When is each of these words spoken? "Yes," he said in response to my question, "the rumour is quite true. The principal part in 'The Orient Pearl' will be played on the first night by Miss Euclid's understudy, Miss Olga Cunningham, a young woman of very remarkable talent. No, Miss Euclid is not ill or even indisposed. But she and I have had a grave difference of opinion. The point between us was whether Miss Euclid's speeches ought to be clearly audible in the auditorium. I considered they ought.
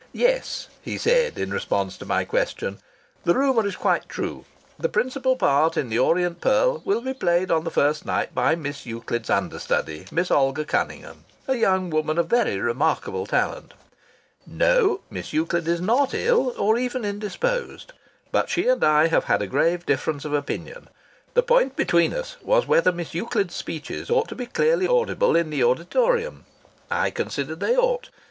"Yes," 0.17 0.67
he 0.81 0.97
said 0.97 1.37
in 1.37 1.53
response 1.53 1.95
to 1.97 2.07
my 2.07 2.25
question, 2.25 2.79
"the 3.23 3.35
rumour 3.35 3.67
is 3.67 3.75
quite 3.75 4.09
true. 4.09 4.45
The 4.79 4.89
principal 4.89 5.35
part 5.35 5.77
in 5.77 5.89
'The 5.89 5.99
Orient 5.99 6.41
Pearl' 6.41 6.81
will 6.83 7.01
be 7.01 7.13
played 7.13 7.51
on 7.51 7.65
the 7.65 7.69
first 7.69 8.03
night 8.03 8.33
by 8.33 8.55
Miss 8.55 8.87
Euclid's 8.87 9.29
understudy, 9.29 10.07
Miss 10.11 10.31
Olga 10.31 10.65
Cunningham, 10.65 11.25
a 11.47 11.53
young 11.55 11.91
woman 11.91 12.17
of 12.17 12.31
very 12.31 12.57
remarkable 12.59 13.27
talent. 13.27 13.75
No, 14.47 15.01
Miss 15.11 15.33
Euclid 15.33 15.67
is 15.67 15.79
not 15.79 16.15
ill 16.15 16.55
or 16.57 16.79
even 16.79 17.05
indisposed. 17.05 17.93
But 18.31 18.49
she 18.49 18.67
and 18.69 18.83
I 18.83 19.05
have 19.05 19.25
had 19.25 19.43
a 19.43 19.45
grave 19.45 19.85
difference 19.85 20.25
of 20.25 20.33
opinion. 20.33 20.89
The 21.35 21.43
point 21.43 21.75
between 21.75 22.11
us 22.11 22.37
was 22.41 22.65
whether 22.65 22.91
Miss 22.91 23.13
Euclid's 23.13 23.53
speeches 23.53 24.09
ought 24.09 24.29
to 24.29 24.35
be 24.35 24.47
clearly 24.47 24.87
audible 24.87 25.35
in 25.35 25.51
the 25.51 25.63
auditorium. 25.63 26.45
I 26.89 27.11
considered 27.11 27.59
they 27.59 27.77
ought. 27.77 28.09